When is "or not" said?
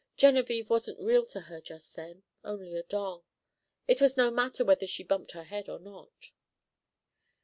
5.69-6.31